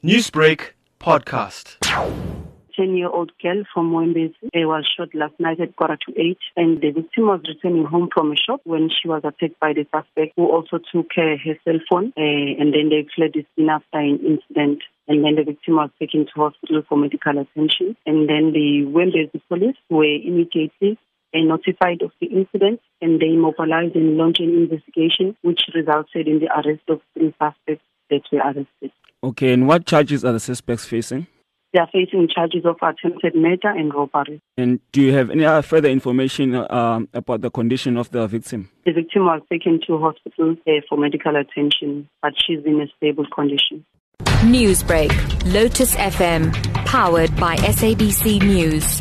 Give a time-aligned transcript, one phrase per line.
[0.00, 1.76] Newsbreak podcast.
[2.76, 6.38] 10 year old girl from Mwembezi uh, was shot last night at quarter to 8
[6.56, 9.84] and the victim was returning home from a shop when she was attacked by the
[9.90, 12.22] suspect who also took uh, her cell phone uh,
[12.60, 16.26] and then they fled the scene after an incident and then the victim was taken
[16.26, 20.96] to hospital for medical attention and then the Mwembezi police were immediately
[21.34, 26.38] uh, notified of the incident and they mobilized and launched an investigation which resulted in
[26.38, 28.92] the arrest of three suspects that were arrested.
[29.22, 31.26] Okay, and what charges are the suspects facing?
[31.72, 34.40] They are facing charges of attempted murder and robbery.
[34.56, 38.70] And do you have any other further information um, about the condition of the victim?
[38.86, 43.26] The victim was taken to hospital uh, for medical attention, but she's in a stable
[43.34, 43.84] condition.
[44.44, 46.54] Newsbreak, Lotus FM,
[46.86, 49.00] powered by SABC News.